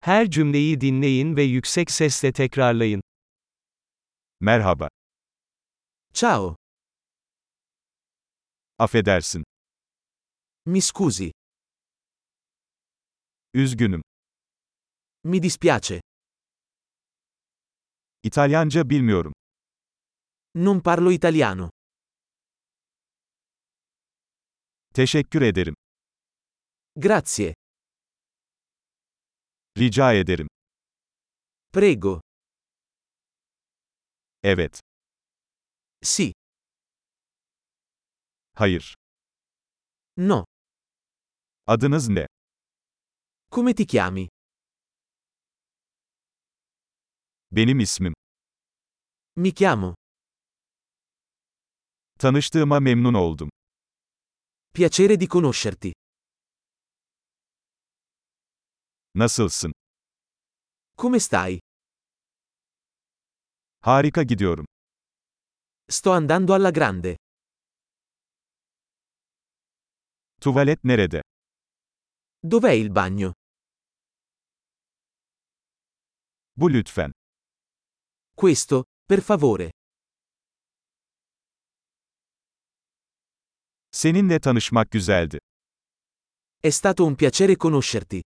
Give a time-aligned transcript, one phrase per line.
[0.00, 3.02] Her cümleyi dinleyin ve yüksek sesle tekrarlayın.
[4.40, 4.88] Merhaba.
[6.14, 6.56] Ciao,
[8.78, 9.44] Affedersin.
[10.66, 11.32] mi scusi,
[13.54, 14.02] Üzgünüm.
[15.24, 16.00] mi dispiace,
[18.22, 19.32] İtalyanca bilmiyorum.
[20.54, 21.70] non parlo italiano.
[24.94, 25.74] Teşekkür ederim.
[26.96, 27.54] Grazie,
[29.80, 30.48] Rica ederim.
[31.72, 32.20] prego,
[34.42, 34.80] Evet.
[36.02, 36.32] sì,
[38.54, 38.94] Hayır.
[40.16, 40.44] no.
[41.66, 42.26] Adınız ne?
[43.50, 44.28] Come ti chiami?
[47.52, 48.14] Benim ismim.
[49.36, 49.94] Mi chiamo.
[52.18, 53.50] Tanıştığıma memnun oldum.
[54.74, 55.92] Piacere di conoscerti.
[59.14, 59.72] Nasılsın?
[61.00, 61.58] Come stai?
[63.84, 64.64] Harika gidiyorum.
[65.86, 67.14] Sto andando alla grande.
[70.40, 71.20] Tuvalet nerede?
[72.38, 73.32] Dov'è il bagno?
[76.52, 77.10] Bu lütfen.
[78.34, 79.70] Questo, per favore.
[83.88, 85.38] Seninle tanışmak güzeldi.
[86.60, 88.20] È stato un piacere conoscerti.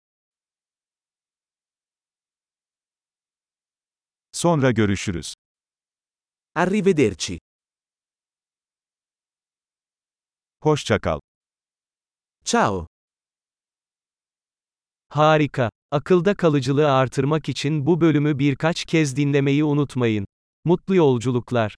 [4.34, 5.34] Sonra görüşürüz.
[6.54, 7.38] Arrivederci.
[10.60, 11.20] Hoşça kal.
[12.44, 12.86] Ciao.
[15.08, 15.70] Harika.
[15.90, 20.27] Akılda kalıcılığı artırmak için bu bölümü birkaç kez dinlemeyi unutmayın.
[20.64, 21.77] Mutlu yolculuklar.